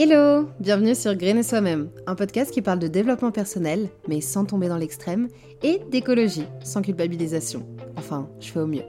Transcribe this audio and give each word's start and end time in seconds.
Hello 0.00 0.48
Bienvenue 0.60 0.94
sur 0.94 1.16
Grainer 1.16 1.42
Soi-même, 1.42 1.90
un 2.06 2.14
podcast 2.14 2.52
qui 2.52 2.62
parle 2.62 2.78
de 2.78 2.86
développement 2.86 3.32
personnel, 3.32 3.88
mais 4.06 4.20
sans 4.20 4.44
tomber 4.44 4.68
dans 4.68 4.76
l'extrême, 4.76 5.26
et 5.64 5.80
d'écologie, 5.90 6.44
sans 6.62 6.82
culpabilisation. 6.82 7.66
Enfin, 7.96 8.28
je 8.38 8.46
fais 8.46 8.60
au 8.60 8.68
mieux. 8.68 8.84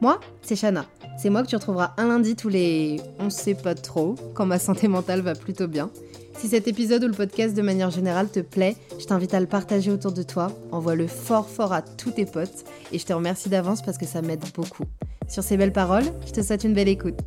Moi, 0.00 0.18
c'est 0.40 0.56
Shana. 0.56 0.86
C'est 1.18 1.28
moi 1.28 1.42
que 1.42 1.48
tu 1.48 1.56
retrouveras 1.56 1.92
un 1.98 2.08
lundi 2.08 2.34
tous 2.34 2.48
les... 2.48 2.98
on 3.18 3.28
sait 3.28 3.52
pas 3.52 3.74
trop, 3.74 4.14
quand 4.32 4.46
ma 4.46 4.58
santé 4.58 4.88
mentale 4.88 5.20
va 5.20 5.34
plutôt 5.34 5.68
bien. 5.68 5.90
Si 6.38 6.48
cet 6.48 6.66
épisode 6.66 7.04
ou 7.04 7.08
le 7.08 7.12
podcast 7.12 7.54
de 7.54 7.60
manière 7.60 7.90
générale 7.90 8.30
te 8.30 8.40
plaît, 8.40 8.74
je 8.98 9.04
t'invite 9.04 9.34
à 9.34 9.40
le 9.40 9.46
partager 9.46 9.90
autour 9.90 10.12
de 10.12 10.22
toi, 10.22 10.50
envoie-le 10.72 11.08
fort 11.08 11.50
fort 11.50 11.74
à 11.74 11.82
tous 11.82 12.12
tes 12.12 12.24
potes, 12.24 12.64
et 12.90 12.98
je 12.98 13.04
te 13.04 13.12
remercie 13.12 13.50
d'avance 13.50 13.82
parce 13.82 13.98
que 13.98 14.06
ça 14.06 14.22
m'aide 14.22 14.44
beaucoup. 14.54 14.84
Sur 15.28 15.42
ces 15.42 15.58
belles 15.58 15.74
paroles, 15.74 16.04
je 16.26 16.32
te 16.32 16.40
souhaite 16.40 16.64
une 16.64 16.72
belle 16.72 16.88
écoute. 16.88 17.20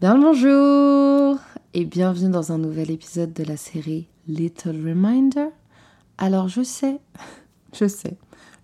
Bien 0.00 0.14
le 0.14 0.20
bonjour 0.20 1.40
et 1.74 1.84
bienvenue 1.84 2.30
dans 2.30 2.52
un 2.52 2.58
nouvel 2.58 2.92
épisode 2.92 3.32
de 3.32 3.42
la 3.42 3.56
série 3.56 4.06
Little 4.28 4.88
Reminder. 4.88 5.48
Alors 6.18 6.46
je 6.46 6.62
sais, 6.62 7.00
je 7.72 7.88
sais, 7.88 8.16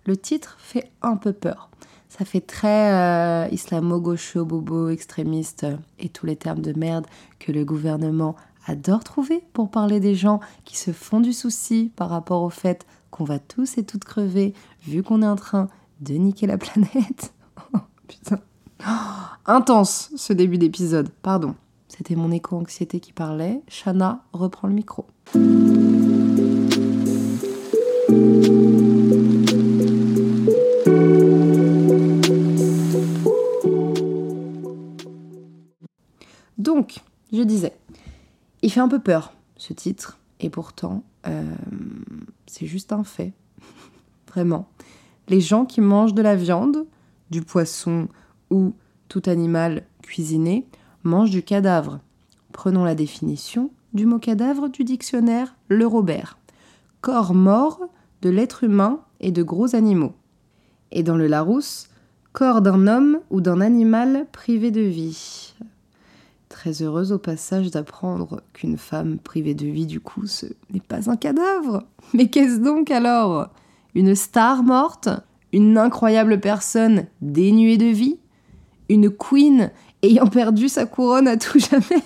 le 0.05 0.15
titre 0.15 0.55
fait 0.59 0.89
un 1.01 1.17
peu 1.17 1.33
peur. 1.33 1.69
Ça 2.07 2.23
fait 2.23 2.39
très 2.39 2.93
euh, 2.93 3.49
islamo-gaucho, 3.51 4.45
bobo, 4.45 4.87
extrémiste 4.87 5.65
euh, 5.65 5.75
et 5.99 6.07
tous 6.07 6.25
les 6.25 6.37
termes 6.37 6.61
de 6.61 6.71
merde 6.71 7.05
que 7.37 7.51
le 7.51 7.65
gouvernement 7.65 8.37
adore 8.65 9.03
trouver 9.03 9.43
pour 9.51 9.69
parler 9.69 9.99
des 9.99 10.15
gens 10.15 10.39
qui 10.63 10.77
se 10.77 10.93
font 10.93 11.19
du 11.19 11.33
souci 11.33 11.91
par 11.97 12.11
rapport 12.11 12.43
au 12.43 12.49
fait 12.49 12.85
qu'on 13.11 13.25
va 13.25 13.39
tous 13.39 13.77
et 13.77 13.83
toutes 13.83 14.05
crever 14.05 14.53
vu 14.87 15.03
qu'on 15.03 15.21
est 15.21 15.27
en 15.27 15.35
train 15.35 15.67
de 15.99 16.13
niquer 16.13 16.47
la 16.47 16.57
planète. 16.57 17.33
Oh, 18.87 18.91
intense 19.47 20.11
ce 20.15 20.31
début 20.31 20.59
d'épisode, 20.59 21.09
pardon. 21.23 21.55
C'était 21.87 22.15
mon 22.15 22.31
éco-anxiété 22.31 22.99
qui 22.99 23.13
parlait. 23.13 23.63
Shana 23.67 24.23
reprend 24.31 24.67
le 24.67 24.75
micro. 24.75 25.07
Donc, 36.59 36.99
je 37.33 37.41
disais, 37.41 37.73
il 38.61 38.71
fait 38.71 38.81
un 38.81 38.87
peu 38.87 38.99
peur 38.99 39.33
ce 39.57 39.73
titre, 39.73 40.19
et 40.39 40.51
pourtant, 40.51 41.03
euh, 41.25 41.55
c'est 42.45 42.67
juste 42.67 42.93
un 42.93 43.03
fait. 43.03 43.33
Vraiment. 44.27 44.69
Les 45.27 45.41
gens 45.41 45.65
qui 45.65 45.81
mangent 45.81 46.13
de 46.13 46.21
la 46.21 46.35
viande, 46.35 46.85
du 47.31 47.41
poisson, 47.41 48.09
ou 48.49 48.73
tout 49.07 49.23
animal 49.25 49.83
cuisiné 50.01 50.65
mange 51.03 51.31
du 51.31 51.43
cadavre. 51.43 51.99
Prenons 52.51 52.83
la 52.83 52.95
définition 52.95 53.71
du 53.93 54.05
mot 54.05 54.19
cadavre 54.19 54.69
du 54.69 54.83
dictionnaire 54.83 55.55
Le 55.67 55.85
Robert. 55.87 56.37
Corps 57.01 57.33
mort 57.33 57.81
de 58.21 58.29
l'être 58.29 58.63
humain 58.63 59.01
et 59.19 59.31
de 59.31 59.43
gros 59.43 59.75
animaux. 59.75 60.13
Et 60.91 61.03
dans 61.03 61.17
le 61.17 61.27
Larousse, 61.27 61.89
corps 62.33 62.61
d'un 62.61 62.87
homme 62.87 63.19
ou 63.29 63.41
d'un 63.41 63.61
animal 63.61 64.27
privé 64.31 64.71
de 64.71 64.81
vie. 64.81 65.53
Très 66.49 66.81
heureuse 66.81 67.11
au 67.11 67.17
passage 67.19 67.71
d'apprendre 67.71 68.41
qu'une 68.53 68.77
femme 68.77 69.19
privée 69.19 69.55
de 69.55 69.67
vie, 69.67 69.85
du 69.85 69.99
coup, 69.99 70.25
ce 70.25 70.45
n'est 70.73 70.79
pas 70.79 71.09
un 71.09 71.17
cadavre. 71.17 71.83
Mais 72.13 72.29
qu'est-ce 72.29 72.59
donc 72.59 72.91
alors? 72.91 73.49
Une 73.93 74.15
star 74.15 74.63
morte? 74.63 75.09
Une 75.53 75.77
incroyable 75.77 76.39
personne 76.39 77.05
dénuée 77.21 77.77
de 77.77 77.85
vie? 77.85 78.19
Une 78.89 79.09
queen 79.09 79.71
ayant 80.01 80.27
perdu 80.27 80.69
sa 80.69 80.85
couronne 80.85 81.27
à 81.27 81.37
tout 81.37 81.59
jamais. 81.59 82.03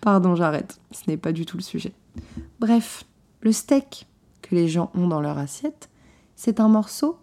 Pardon, 0.00 0.34
j'arrête. 0.34 0.80
Ce 0.90 1.02
n'est 1.08 1.16
pas 1.16 1.32
du 1.32 1.46
tout 1.46 1.56
le 1.56 1.62
sujet. 1.62 1.92
Bref, 2.60 3.04
le 3.40 3.52
steak 3.52 4.06
que 4.42 4.54
les 4.54 4.68
gens 4.68 4.90
ont 4.94 5.08
dans 5.08 5.20
leur 5.20 5.38
assiette, 5.38 5.88
c'est 6.36 6.60
un 6.60 6.68
morceau 6.68 7.18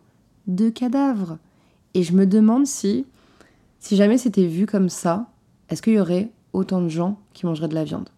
de 0.48 0.70
cadavre. 0.70 1.38
Et 1.94 2.04
je 2.04 2.14
me 2.14 2.26
demande 2.26 2.68
si, 2.68 3.06
si 3.80 3.96
jamais 3.96 4.18
c'était 4.18 4.48
vu 4.48 4.66
comme 4.66 4.90
ça, 4.90 5.28
est-ce 5.70 5.82
qu'il 5.82 5.94
y 5.94 6.00
aurait 6.00 6.32
autant 6.54 6.82
de 6.82 6.90
gens 6.90 7.18
qui 7.34 7.46
mangeraient 7.46 7.68
de 7.68 7.76
la 7.76 7.84
viande? 7.84 8.10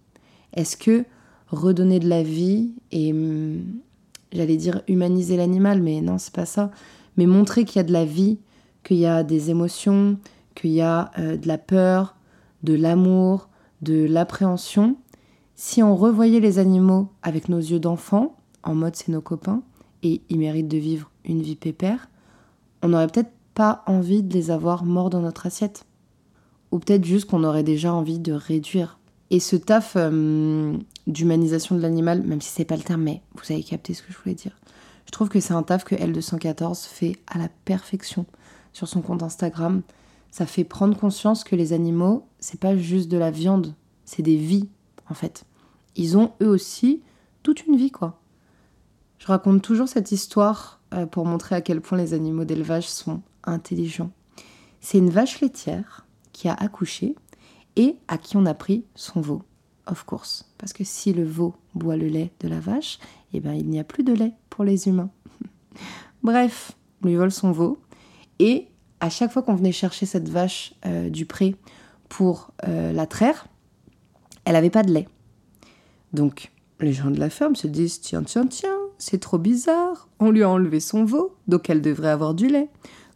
Est-ce 0.54 0.78
que 0.78 1.06
redonner 1.50 2.00
de 2.00 2.10
la 2.10 2.24
vie 2.24 2.72
et, 2.92 3.12
hum, 3.14 3.64
j'allais 4.32 4.58
dire 4.58 4.82
humaniser 4.88 5.38
l'animal, 5.38 5.82
mais 5.82 6.02
non, 6.02 6.18
c'est 6.18 6.34
pas 6.34 6.46
ça, 6.46 6.72
mais 7.16 7.26
montrer 7.26 7.66
qu'il 7.66 7.78
y 7.78 7.80
a 7.80 7.84
de 7.84 7.94
la 7.94 8.06
vie 8.06 8.40
qu'il 8.88 8.98
y 8.98 9.06
a 9.06 9.24
des 9.24 9.50
émotions, 9.50 10.18
qu'il 10.56 10.72
y 10.72 10.80
a 10.80 11.12
euh, 11.20 11.36
de 11.36 11.46
la 11.46 11.58
peur, 11.58 12.16
de 12.64 12.74
l'amour, 12.74 13.50
de 13.82 14.06
l'appréhension. 14.06 14.96
Si 15.56 15.84
on 15.84 15.94
revoyait 15.94 16.40
les 16.40 16.58
animaux 16.58 17.10
avec 17.22 17.50
nos 17.50 17.60
yeux 17.60 17.82
d'enfant, 17.82 18.38
en 18.64 18.76
mode 18.76 18.96
c'est 18.96 19.10
nos 19.10 19.20
copains, 19.20 19.62
et 20.04 20.22
ils 20.30 20.40
méritent 20.40 20.70
de 20.70 20.78
vivre 20.78 21.12
une 21.26 21.42
vie 21.42 21.58
pépère, 21.58 22.10
on 22.82 22.90
n'aurait 22.90 23.08
peut-être 23.08 23.34
pas 23.56 23.84
envie 23.88 24.24
de 24.24 24.34
les 24.34 24.52
avoir 24.52 24.86
morts 24.86 25.10
dans 25.10 25.22
notre 25.22 25.48
assiette. 25.48 25.86
Ou 26.72 26.80
peut-être 26.80 27.04
juste 27.04 27.26
qu'on 27.26 27.44
aurait 27.44 27.64
déjà 27.64 27.94
envie 27.94 28.20
de 28.20 28.32
réduire. 28.32 29.00
Et 29.32 29.42
ce 29.42 29.58
taf 29.58 29.96
euh, 29.98 30.78
d'humanisation 31.08 31.76
de 31.76 31.82
l'animal, 31.82 32.24
même 32.24 32.40
si 32.40 32.52
c'est 32.52 32.64
pas 32.64 32.78
le 32.78 32.84
terme, 32.84 33.04
mais 33.04 33.22
vous 33.36 33.52
avez 33.52 33.64
capté 33.64 33.94
ce 33.94 34.02
que 34.02 34.14
je 34.14 34.18
voulais 34.18 34.36
dire. 34.36 34.58
Je 35.06 35.12
trouve 35.12 35.28
que 35.28 35.42
c'est 35.42 35.54
un 35.54 35.64
taf 35.64 35.84
que 35.84 35.96
L214 35.96 36.88
fait 36.88 37.18
à 37.28 37.38
la 37.38 37.50
perfection 37.66 38.26
sur 38.78 38.88
son 38.88 39.02
compte 39.02 39.24
Instagram. 39.24 39.82
Ça 40.30 40.46
fait 40.46 40.64
prendre 40.64 40.96
conscience 40.96 41.44
que 41.44 41.56
les 41.56 41.74
animaux, 41.74 42.28
c'est 42.40 42.60
pas 42.60 42.78
juste 42.78 43.10
de 43.10 43.18
la 43.18 43.32
viande, 43.32 43.74
c'est 44.06 44.22
des 44.22 44.38
vies 44.38 44.70
en 45.10 45.16
fait. 45.16 45.46
Ils 45.96 46.16
ont 46.16 46.34
eux 46.44 46.48
aussi 46.48 47.02
toute 47.42 47.66
une 47.66 47.76
vie 47.76 47.90
quoi. 47.90 48.22
Je 49.18 49.26
raconte 49.26 49.64
toujours 49.64 49.88
cette 49.88 50.12
histoire 50.12 50.80
euh, 50.94 51.08
pour 51.08 51.26
montrer 51.26 51.56
à 51.56 51.62
quel 51.62 51.82
point 51.82 51.98
les 51.98 52.14
animaux 52.14 52.46
d'élevage 52.46 52.88
sont 52.88 53.24
intelligents. 53.44 54.12
C'est 54.80 55.00
une 55.00 55.10
vache 55.10 55.42
laitière 55.42 56.06
qui 56.32 56.48
a 56.48 56.54
accouché 56.54 57.16
et 57.78 57.98
à 58.08 58.20
qui 58.20 58.38
on 58.38 58.46
a 58.46 58.54
pris 58.54 58.86
son 58.94 59.22
veau, 59.22 59.42
of 59.88 60.04
course. 60.04 60.46
Parce 60.60 60.72
que 60.72 60.84
si 60.84 61.14
le 61.14 61.24
veau 61.24 61.56
boit 61.74 61.98
le 61.98 62.08
lait 62.08 62.32
de 62.42 62.48
la 62.48 62.60
vache, 62.60 63.00
eh 63.34 63.40
ben, 63.40 63.54
il 63.54 63.68
n'y 63.68 63.80
a 63.80 63.84
plus 63.84 64.04
de 64.04 64.14
lait 64.14 64.34
pour 64.52 64.64
les 64.64 64.88
humains. 64.88 65.10
Bref, 66.22 66.74
on 67.02 67.08
lui 67.08 67.16
vole 67.16 67.32
son 67.32 67.52
veau 67.52 67.80
et 68.40 68.68
à 69.00 69.10
chaque 69.10 69.32
fois 69.32 69.42
qu'on 69.42 69.56
venait 69.56 69.72
chercher 69.72 70.06
cette 70.06 70.30
vache 70.30 70.74
euh, 70.86 71.10
du 71.10 71.26
pré 71.26 71.56
pour 72.10 72.52
euh, 72.68 72.92
la 72.92 73.06
traire, 73.06 73.48
elle 74.46 74.54
n'avait 74.54 74.70
pas 74.70 74.84
de 74.84 74.92
lait. 74.92 75.08
Donc 76.14 76.52
les 76.80 76.94
gens 76.94 77.12
de 77.12 77.20
la 77.20 77.30
ferme 77.30 77.56
se 77.56 77.68
disent 77.68 78.02
tiens, 78.02 78.24
tiens, 78.24 78.48
tiens, 78.48 78.78
c'est 78.98 79.20
trop 79.20 79.38
bizarre, 79.38 80.08
on 80.20 80.32
lui 80.32 80.44
a 80.44 80.50
enlevé 80.50 80.80
son 80.80 81.06
veau, 81.06 81.36
donc 81.48 81.70
elle 81.70 81.82
devrait 81.82 82.10
avoir 82.10 82.34
du 82.34 82.48
lait. 82.48 82.70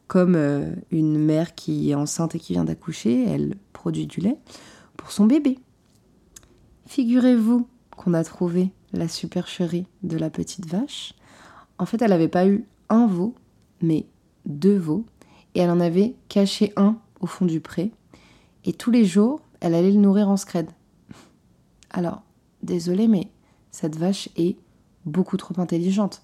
Comme 0.07 0.35
euh, 0.35 0.75
une 0.91 1.17
mère 1.17 1.55
qui 1.55 1.89
est 1.89 1.95
enceinte 1.95 2.35
et 2.35 2.39
qui 2.39 2.53
vient 2.53 2.65
d'accoucher, 2.65 3.23
elle 3.27 3.55
produit 3.71 4.07
du 4.07 4.19
lait 4.19 4.37
pour 4.97 5.11
son 5.11 5.25
bébé. 5.25 5.57
Figurez-vous 6.85 7.65
qu'on 7.95 8.13
a 8.13 8.23
trouvé 8.23 8.71
la 8.91 9.07
supercherie 9.07 9.85
de 10.03 10.17
la 10.17 10.29
petite 10.29 10.67
vache. 10.67 11.13
En 11.77 11.85
fait, 11.85 12.01
elle 12.01 12.09
n'avait 12.09 12.27
pas 12.27 12.45
eu 12.45 12.65
un 12.89 13.07
veau, 13.07 13.35
mais 13.81 14.05
deux 14.45 14.77
veaux, 14.77 15.05
et 15.55 15.59
elle 15.59 15.69
en 15.69 15.79
avait 15.79 16.15
caché 16.29 16.73
un 16.75 16.97
au 17.19 17.27
fond 17.27 17.45
du 17.45 17.59
pré, 17.59 17.91
et 18.65 18.73
tous 18.73 18.91
les 18.91 19.05
jours, 19.05 19.41
elle 19.59 19.75
allait 19.75 19.91
le 19.91 19.99
nourrir 19.99 20.29
en 20.29 20.37
scred. 20.37 20.69
Alors, 21.89 22.23
désolé, 22.63 23.07
mais 23.07 23.27
cette 23.71 23.95
vache 23.95 24.29
est 24.37 24.57
beaucoup 25.05 25.37
trop 25.37 25.59
intelligente. 25.59 26.21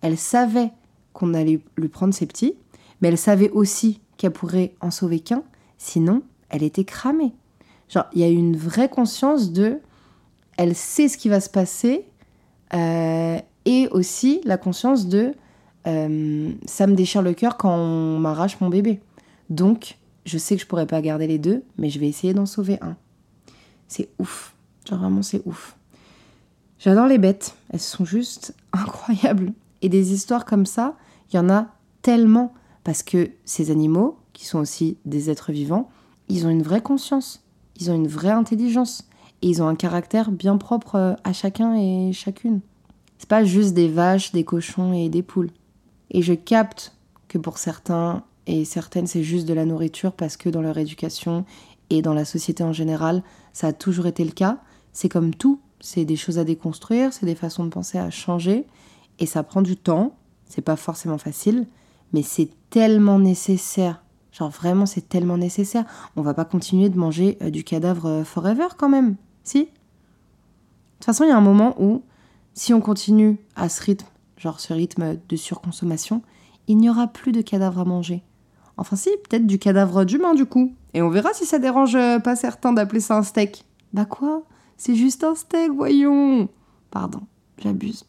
Elle 0.00 0.16
savait 0.16 0.70
qu'on 1.12 1.34
allait 1.34 1.60
lui 1.76 1.88
prendre 1.88 2.14
ses 2.14 2.26
petits, 2.26 2.54
mais 3.00 3.08
elle 3.08 3.18
savait 3.18 3.50
aussi 3.50 4.00
qu'elle 4.16 4.32
pourrait 4.32 4.74
en 4.80 4.90
sauver 4.90 5.20
qu'un, 5.20 5.42
sinon 5.78 6.22
elle 6.48 6.62
était 6.62 6.84
cramée. 6.84 7.32
Genre, 7.88 8.04
il 8.12 8.20
y 8.20 8.24
a 8.24 8.28
une 8.28 8.56
vraie 8.56 8.88
conscience 8.88 9.52
de, 9.52 9.78
elle 10.56 10.74
sait 10.74 11.08
ce 11.08 11.16
qui 11.18 11.28
va 11.28 11.40
se 11.40 11.50
passer, 11.50 12.06
euh, 12.74 13.38
et 13.64 13.88
aussi 13.88 14.40
la 14.44 14.56
conscience 14.56 15.06
de, 15.06 15.34
euh, 15.86 16.52
ça 16.66 16.86
me 16.86 16.94
déchire 16.94 17.22
le 17.22 17.32
cœur 17.32 17.56
quand 17.56 17.74
on 17.74 18.18
m'arrache 18.18 18.60
mon 18.60 18.68
bébé. 18.68 19.00
Donc, 19.48 19.98
je 20.24 20.38
sais 20.38 20.56
que 20.56 20.62
je 20.62 20.66
pourrais 20.66 20.86
pas 20.86 21.00
garder 21.00 21.26
les 21.26 21.38
deux, 21.38 21.62
mais 21.78 21.90
je 21.90 21.98
vais 21.98 22.08
essayer 22.08 22.34
d'en 22.34 22.46
sauver 22.46 22.78
un. 22.82 22.96
C'est 23.88 24.10
ouf. 24.18 24.54
Genre 24.88 24.98
vraiment, 24.98 25.22
c'est 25.22 25.42
ouf. 25.44 25.76
J'adore 26.78 27.06
les 27.06 27.18
bêtes. 27.18 27.54
Elles 27.70 27.80
sont 27.80 28.04
juste 28.04 28.54
incroyables. 28.72 29.52
Et 29.82 29.88
des 29.88 30.12
histoires 30.12 30.44
comme 30.44 30.66
ça, 30.66 30.96
il 31.30 31.36
y 31.36 31.38
en 31.38 31.50
a 31.50 31.68
tellement. 32.02 32.52
Parce 32.84 33.02
que 33.02 33.30
ces 33.44 33.70
animaux, 33.70 34.18
qui 34.32 34.46
sont 34.46 34.58
aussi 34.58 34.96
des 35.04 35.28
êtres 35.28 35.52
vivants, 35.52 35.90
ils 36.28 36.46
ont 36.46 36.50
une 36.50 36.62
vraie 36.62 36.80
conscience. 36.80 37.42
Ils 37.78 37.90
ont 37.90 37.94
une 37.94 38.08
vraie 38.08 38.30
intelligence. 38.30 39.08
Et 39.42 39.48
ils 39.48 39.62
ont 39.62 39.68
un 39.68 39.74
caractère 39.74 40.30
bien 40.30 40.56
propre 40.56 40.94
euh, 40.96 41.14
à 41.24 41.32
chacun 41.32 41.74
et 41.74 42.12
chacune. 42.12 42.60
C'est 43.18 43.28
pas 43.28 43.44
juste 43.44 43.74
des 43.74 43.88
vaches, 43.88 44.32
des 44.32 44.44
cochons 44.44 44.92
et 44.92 45.08
des 45.08 45.22
poules. 45.22 45.50
Et 46.10 46.22
je 46.22 46.34
capte 46.34 46.96
que 47.28 47.38
pour 47.38 47.58
certains 47.58 48.24
et 48.46 48.64
certaines 48.64 49.06
c'est 49.06 49.22
juste 49.22 49.46
de 49.46 49.54
la 49.54 49.64
nourriture 49.64 50.12
parce 50.12 50.36
que 50.36 50.48
dans 50.48 50.62
leur 50.62 50.78
éducation 50.78 51.44
et 51.90 52.02
dans 52.02 52.14
la 52.14 52.24
société 52.24 52.62
en 52.64 52.72
général, 52.72 53.22
ça 53.52 53.68
a 53.68 53.72
toujours 53.72 54.06
été 54.06 54.24
le 54.24 54.32
cas. 54.32 54.58
C'est 54.92 55.08
comme 55.08 55.34
tout, 55.34 55.60
c'est 55.80 56.04
des 56.04 56.16
choses 56.16 56.38
à 56.38 56.44
déconstruire, 56.44 57.12
c'est 57.12 57.26
des 57.26 57.34
façons 57.34 57.64
de 57.64 57.70
penser 57.70 57.98
à 57.98 58.10
changer 58.10 58.66
et 59.18 59.26
ça 59.26 59.42
prend 59.42 59.62
du 59.62 59.76
temps, 59.76 60.16
c'est 60.46 60.62
pas 60.62 60.76
forcément 60.76 61.18
facile, 61.18 61.66
mais 62.12 62.22
c'est 62.22 62.50
tellement 62.70 63.18
nécessaire. 63.18 64.02
Genre 64.32 64.50
vraiment, 64.50 64.86
c'est 64.86 65.08
tellement 65.08 65.36
nécessaire. 65.36 65.84
On 66.16 66.22
va 66.22 66.34
pas 66.34 66.44
continuer 66.44 66.88
de 66.88 66.98
manger 66.98 67.36
euh, 67.42 67.50
du 67.50 67.64
cadavre 67.64 68.06
euh, 68.06 68.24
forever 68.24 68.68
quand 68.76 68.88
même, 68.88 69.16
si? 69.42 69.64
De 69.64 69.66
toute 70.96 71.04
façon, 71.04 71.24
il 71.24 71.28
y 71.28 71.32
a 71.32 71.36
un 71.36 71.40
moment 71.40 71.74
où, 71.80 72.02
si 72.54 72.72
on 72.74 72.80
continue 72.80 73.38
à 73.56 73.68
ce 73.68 73.82
rythme, 73.82 74.06
genre 74.40 74.58
ce 74.58 74.72
rythme 74.72 75.18
de 75.28 75.36
surconsommation, 75.36 76.22
il 76.66 76.78
n'y 76.78 76.88
aura 76.88 77.06
plus 77.06 77.32
de 77.32 77.42
cadavres 77.42 77.80
à 77.80 77.84
manger. 77.84 78.22
Enfin 78.76 78.96
si, 78.96 79.10
peut-être 79.28 79.46
du 79.46 79.58
cadavre 79.58 80.04
d'humain 80.04 80.34
du 80.34 80.46
coup. 80.46 80.74
Et 80.94 81.02
on 81.02 81.10
verra 81.10 81.34
si 81.34 81.44
ça 81.44 81.58
dérange 81.58 81.94
euh, 81.94 82.18
pas 82.18 82.34
certains 82.34 82.72
d'appeler 82.72 83.00
ça 83.00 83.18
un 83.18 83.22
steak. 83.22 83.66
Bah 83.92 84.06
quoi? 84.06 84.42
C'est 84.78 84.94
juste 84.94 85.24
un 85.24 85.34
steak, 85.34 85.70
voyons 85.72 86.48
Pardon, 86.90 87.20
j'abuse. 87.58 88.04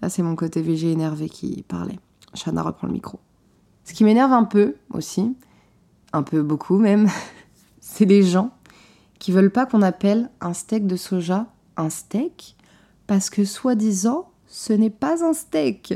Là, 0.00 0.08
c'est 0.08 0.22
mon 0.22 0.36
côté 0.36 0.62
VG 0.62 0.92
énervé 0.92 1.28
qui 1.28 1.64
parlait. 1.66 1.98
Shana 2.34 2.62
reprend 2.62 2.86
le 2.86 2.92
micro. 2.92 3.18
Ce 3.84 3.92
qui 3.92 4.04
m'énerve 4.04 4.32
un 4.32 4.44
peu 4.44 4.76
aussi, 4.90 5.36
un 6.12 6.22
peu 6.22 6.42
beaucoup 6.42 6.78
même, 6.78 7.08
c'est 7.80 8.04
les 8.04 8.22
gens 8.22 8.52
qui 9.18 9.32
veulent 9.32 9.52
pas 9.52 9.66
qu'on 9.66 9.82
appelle 9.82 10.30
un 10.40 10.54
steak 10.54 10.86
de 10.86 10.96
soja 10.96 11.46
un 11.76 11.90
steak 11.90 12.56
parce 13.06 13.30
que 13.30 13.44
soi-disant, 13.44 14.31
ce 14.52 14.74
n'est 14.74 14.90
pas 14.90 15.24
un 15.24 15.32
steak. 15.32 15.94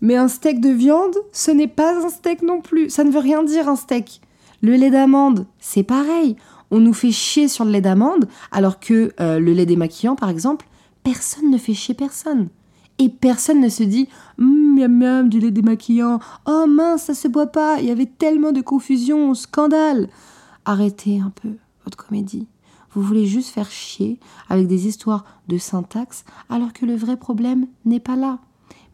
Mais 0.00 0.16
un 0.16 0.28
steak 0.28 0.60
de 0.60 0.70
viande, 0.70 1.16
ce 1.32 1.50
n'est 1.50 1.66
pas 1.66 2.06
un 2.06 2.08
steak 2.08 2.42
non 2.42 2.60
plus. 2.60 2.88
Ça 2.88 3.02
ne 3.02 3.10
veut 3.10 3.18
rien 3.18 3.42
dire 3.42 3.68
un 3.68 3.74
steak. 3.74 4.20
Le 4.62 4.76
lait 4.76 4.90
d'amande, 4.90 5.46
c'est 5.58 5.82
pareil. 5.82 6.36
On 6.70 6.78
nous 6.78 6.92
fait 6.92 7.10
chier 7.10 7.48
sur 7.48 7.64
le 7.64 7.72
lait 7.72 7.80
d'amande, 7.80 8.28
alors 8.52 8.78
que 8.78 9.12
euh, 9.20 9.40
le 9.40 9.52
lait 9.52 9.66
démaquillant, 9.66 10.14
par 10.14 10.28
exemple, 10.28 10.68
personne 11.02 11.50
ne 11.50 11.58
fait 11.58 11.74
chier 11.74 11.94
personne. 11.94 12.48
Et 13.00 13.08
personne 13.08 13.60
ne 13.60 13.68
se 13.68 13.82
dit 13.82 14.08
hum, 14.38 14.76
miam 14.76 14.96
miam 14.96 15.28
du 15.28 15.40
lait 15.40 15.50
démaquillant. 15.50 16.20
Oh 16.46 16.66
mince, 16.68 17.02
ça 17.02 17.14
se 17.14 17.26
boit 17.26 17.48
pas. 17.48 17.80
Il 17.80 17.86
y 17.86 17.90
avait 17.90 18.06
tellement 18.06 18.52
de 18.52 18.60
confusion, 18.60 19.34
scandale. 19.34 20.08
Arrêtez 20.64 21.18
un 21.18 21.30
peu 21.30 21.56
votre 21.84 21.96
comédie. 21.96 22.46
Vous 22.92 23.02
voulez 23.02 23.26
juste 23.26 23.50
faire 23.50 23.70
chier 23.70 24.18
avec 24.48 24.66
des 24.66 24.86
histoires 24.86 25.24
de 25.48 25.58
syntaxe 25.58 26.24
alors 26.48 26.72
que 26.72 26.86
le 26.86 26.96
vrai 26.96 27.16
problème 27.16 27.66
n'est 27.84 28.00
pas 28.00 28.16
là. 28.16 28.38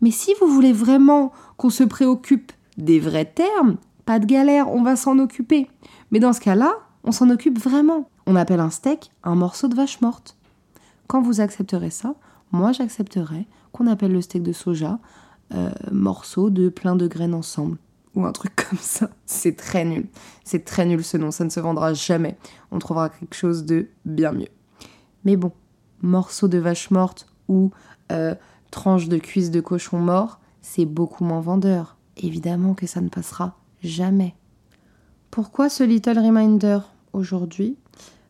Mais 0.01 0.11
si 0.11 0.35
vous 0.41 0.47
voulez 0.47 0.73
vraiment 0.73 1.33
qu'on 1.57 1.71
se 1.71 1.85
préoccupe 1.85 2.53
des 2.77 3.01
vrais 3.01 3.25
termes, 3.25 3.77
pas 4.05 4.19
de 4.19 4.27
galère, 4.27 4.71
on 4.71 4.83
va 4.83 4.97
s'en 4.97 5.19
occuper. 5.19 5.69
Mais 6.11 6.21
dans 6.21 6.33
ce 6.33 6.41
cas-là, 6.41 6.75
on 7.05 7.13
s'en 7.13 7.31
occupe 7.31 7.59
vraiment. 7.59 8.09
On 8.27 8.37
appelle 8.37 8.61
un 8.61 8.71
steak 8.71 9.11
un 9.25 9.35
morceau 9.35 9.69
de 9.69 9.75
vache 9.75 10.01
morte. 10.01 10.37
Quand 11.07 11.23
vous 11.23 11.41
accepterez 11.41 11.91
ça, 11.91 12.15
moi 12.53 12.73
j'accepterai 12.73 13.47
qu'on 13.73 13.87
appelle 13.87 14.13
le 14.13 14.21
steak 14.21 14.43
de 14.43 14.53
soja 14.53 14.99
euh, 15.55 15.71
morceau 15.93 16.51
de 16.51 16.69
plein 16.69 16.97
de 16.97 17.07
graines 17.07 17.35
ensemble. 17.35 17.79
Ou 18.17 18.25
un 18.25 18.33
truc 18.33 18.53
comme 18.69 18.79
ça. 18.79 19.11
C'est 19.25 19.57
très 19.57 19.85
nul. 19.85 20.09
C'est 20.45 20.65
très 20.65 20.85
nul 20.85 21.05
ce 21.05 21.17
nom, 21.17 21.31
ça 21.31 21.45
ne 21.45 21.51
se 21.51 21.61
vendra 21.61 21.95
jamais. 21.95 22.37
On 22.73 22.81
trouvera 22.81 23.11
quelque 23.11 23.37
chose 23.37 23.65
de 23.65 23.89
bien 24.05 24.33
mieux. 24.33 24.49
Mais 25.25 25.37
bon, 25.37 25.53
morceau 26.03 26.49
de 26.49 26.59
vache 26.59 26.91
morte 26.91 27.29
ou 27.49 27.71
euh, 28.11 28.35
tranche 28.71 29.09
de 29.09 29.19
cuisse 29.19 29.51
de 29.51 29.61
cochon 29.61 29.99
mort, 29.99 30.41
c'est 30.61 30.85
beaucoup 30.85 31.25
moins 31.25 31.41
vendeur. 31.41 31.97
Évidemment 32.17 32.75
que 32.75 32.87
ça 32.87 33.01
ne 33.01 33.09
passera 33.09 33.57
jamais. 33.83 34.35
Pourquoi 35.31 35.69
ce 35.69 35.85
little 35.85 36.19
reminder 36.19 36.79
aujourd'hui? 37.13 37.77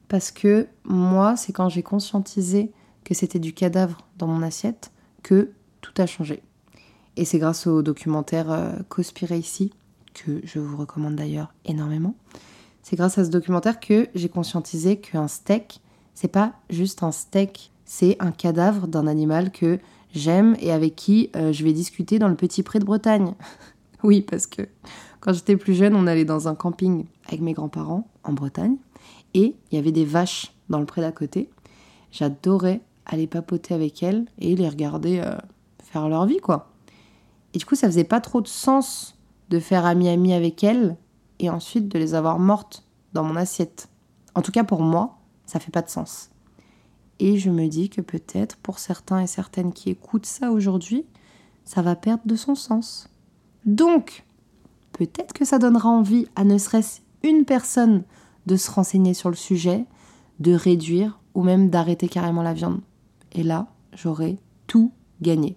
Parce 0.09 0.31
que 0.31 0.67
moi, 0.85 1.37
c'est 1.37 1.53
quand 1.53 1.69
j'ai 1.69 1.83
conscientisé 1.83 2.73
que 3.05 3.15
c'était 3.15 3.39
du 3.39 3.53
cadavre 3.53 4.07
dans 4.17 4.27
mon 4.27 4.43
assiette 4.43 4.91
que 5.23 5.53
tout 5.81 5.95
a 5.99 6.07
changé. 6.07 6.43
Et 7.17 7.25
c'est 7.25 7.39
grâce 7.39 7.67
au 7.67 7.83
documentaire 7.83 8.51
euh, 8.51 8.73
Conspiracy, 8.89 9.73
que 10.15 10.41
je 10.45 10.59
vous 10.59 10.77
recommande 10.77 11.17
d'ailleurs 11.17 11.53
énormément. 11.65 12.15
C'est 12.83 12.97
grâce 12.97 13.19
à 13.19 13.25
ce 13.25 13.31
documentaire 13.31 13.81
que 13.81 14.09
j'ai 14.15 14.29
conscientisé 14.29 14.99
qu'un 14.99 15.29
steak, 15.29 15.81
c'est 16.15 16.29
pas 16.29 16.53
juste 16.71 17.03
un 17.03 17.13
steak, 17.13 17.73
c'est 17.85 18.17
un 18.21 18.31
cadavre 18.31 18.87
d'un 18.87 19.07
animal 19.07 19.51
que 19.51 19.79
j'aime 20.15 20.57
et 20.61 20.73
avec 20.73 20.97
qui 20.97 21.31
euh, 21.37 21.53
je 21.53 21.65
vais 21.65 21.73
discuter 21.73 22.19
dans 22.19 22.29
le 22.29 22.37
petit 22.37 22.63
pré 22.63 22.79
de 22.79 22.85
Bretagne. 22.85 23.35
oui, 24.03 24.23
parce 24.23 24.47
que 24.47 24.63
quand 25.21 25.33
j'étais 25.33 25.57
plus 25.57 25.75
jeune, 25.75 25.97
on 25.97 26.07
allait 26.07 26.25
dans 26.25 26.49
un 26.49 26.55
camping 26.55 27.07
avec 27.27 27.41
mes 27.41 27.53
grands-parents 27.53 28.09
en 28.25 28.33
Bretagne 28.33 28.77
et 29.35 29.57
il 29.71 29.75
y 29.75 29.79
avait 29.79 29.93
des 29.93 30.05
vaches 30.05 30.53
dans 30.69 30.79
le 30.79 30.87
pré 30.87 31.01
d'à 31.01 31.13
côté. 31.13 31.51
J'adorais 32.13 32.81
aller 33.05 33.27
papoter 33.27 33.75
avec 33.75 34.03
elles 34.03 34.27
et 34.39 34.57
les 34.57 34.69
regarder 34.69 35.19
euh, 35.19 35.37
faire 35.83 36.09
leur 36.09 36.27
vie, 36.27 36.39
quoi. 36.39 36.71
Et 37.57 37.59
du 37.59 37.65
coup, 37.65 37.75
ça 37.75 37.87
faisait 37.87 38.05
pas 38.05 38.21
trop 38.21 38.43
de 38.43 38.49
sens 38.49 39.17
de 39.49 39.59
faire 39.61 39.87
ami-ami 39.87 40.35
avec 40.35 40.63
elles 40.63 40.95
et 41.39 41.49
ensuite 41.49 41.89
de 41.89 41.99
les 41.99 42.13
avoir 42.13 42.39
mortes 42.39 42.85
dans 43.15 43.25
mon 43.25 43.35
assiette. 43.35 43.89
En 44.35 44.43
tout 44.43 44.53
cas, 44.53 44.63
pour 44.63 44.83
moi, 44.83 45.17
ça 45.47 45.59
fait 45.59 45.71
pas 45.71 45.81
de 45.81 45.89
sens. 45.89 46.29
Et 47.19 47.39
je 47.39 47.49
me 47.49 47.67
dis 47.69 47.89
que 47.89 48.03
peut-être 48.03 48.59
pour 48.59 48.79
certains 48.79 49.21
et 49.21 49.27
certaines 49.27 49.73
qui 49.73 49.89
écoutent 49.89 50.27
ça 50.27 50.53
aujourd'hui, 50.53 51.07
ça 51.65 51.81
va 51.81 51.97
perdre 51.97 52.25
de 52.27 52.37
son 52.37 52.55
sens. 52.55 53.09
Donc, 53.65 54.27
peut-être 54.93 55.33
que 55.33 55.47
ça 55.47 55.59
donnera 55.59 55.89
envie 55.89 56.29
à 56.37 56.45
ne 56.45 56.59
serait-ce 56.59 57.01
une 57.23 57.47
personne 57.47 58.03
de 58.45 58.57
se 58.57 58.71
renseigner 58.71 59.15
sur 59.15 59.31
le 59.31 59.35
sujet, 59.35 59.87
de 60.41 60.53
réduire 60.53 61.21
ou 61.33 61.43
même 61.43 61.71
d'arrêter 61.71 62.07
carrément 62.07 62.43
la 62.43 62.53
viande. 62.53 62.83
Et 63.33 63.43
là, 63.43 63.69
j'aurai 63.95 64.39
tout 64.67 64.93
gagné. 65.23 65.57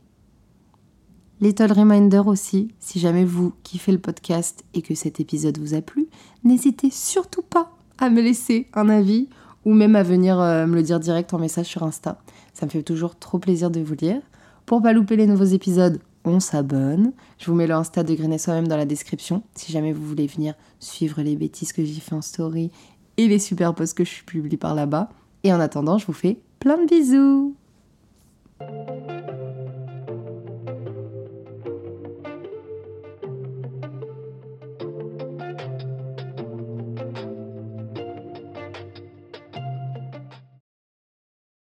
Little 1.41 1.71
reminder 1.71 2.21
aussi, 2.25 2.73
si 2.79 2.99
jamais 2.99 3.23
vous 3.23 3.53
kiffez 3.63 3.93
le 3.93 3.99
podcast 3.99 4.65
et 4.73 4.81
que 4.81 4.93
cet 4.93 5.21
épisode 5.21 5.57
vous 5.57 5.73
a 5.73 5.81
plu, 5.81 6.07
n'hésitez 6.43 6.89
surtout 6.91 7.43
pas 7.43 7.71
à 7.97 8.09
me 8.09 8.21
laisser 8.21 8.67
un 8.73 8.89
avis 8.89 9.29
ou 9.63 9.73
même 9.73 9.95
à 9.95 10.03
venir 10.03 10.37
euh, 10.39 10.67
me 10.67 10.75
le 10.75 10.83
dire 10.83 10.99
direct 10.99 11.33
en 11.33 11.39
message 11.39 11.67
sur 11.67 11.83
Insta. 11.83 12.19
Ça 12.53 12.65
me 12.65 12.71
fait 12.71 12.83
toujours 12.83 13.17
trop 13.17 13.39
plaisir 13.39 13.71
de 13.71 13.79
vous 13.79 13.95
lire. 13.95 14.21
Pour 14.65 14.81
pas 14.81 14.91
louper 14.91 15.15
les 15.15 15.27
nouveaux 15.27 15.45
épisodes, 15.45 16.01
on 16.25 16.41
s'abonne. 16.41 17.13
Je 17.37 17.49
vous 17.49 17.55
mets 17.55 17.67
le 17.67 17.73
Insta 17.73 18.03
de 18.03 18.13
Grainer 18.13 18.37
Soi-même 18.37 18.67
dans 18.67 18.77
la 18.77 18.85
description 18.85 19.41
si 19.55 19.71
jamais 19.71 19.93
vous 19.93 20.05
voulez 20.05 20.27
venir 20.27 20.55
suivre 20.79 21.21
les 21.21 21.37
bêtises 21.37 21.71
que 21.71 21.85
j'ai 21.85 22.01
fait 22.01 22.15
en 22.15 22.21
story 22.21 22.69
et 23.15 23.29
les 23.29 23.39
super 23.39 23.73
posts 23.73 23.97
que 23.97 24.03
je 24.03 24.25
publie 24.25 24.57
par 24.57 24.75
là-bas. 24.75 25.09
Et 25.45 25.53
en 25.53 25.61
attendant, 25.61 25.97
je 25.97 26.05
vous 26.05 26.13
fais 26.13 26.41
plein 26.59 26.77
de 26.77 26.85
bisous. 26.85 27.55